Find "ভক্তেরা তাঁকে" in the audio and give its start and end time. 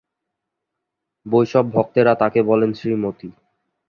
1.75-2.41